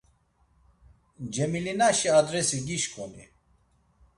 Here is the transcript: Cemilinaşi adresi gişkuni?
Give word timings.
Cemilinaşi 1.33 2.09
adresi 2.19 2.57
gişkuni? 2.67 3.25